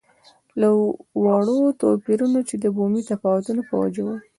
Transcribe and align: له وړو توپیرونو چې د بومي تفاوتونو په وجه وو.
له 0.59 0.69
وړو 1.23 1.59
توپیرونو 1.81 2.39
چې 2.47 2.55
د 2.63 2.65
بومي 2.75 3.01
تفاوتونو 3.11 3.61
په 3.69 3.75
وجه 3.81 4.01
وو. 4.05 4.15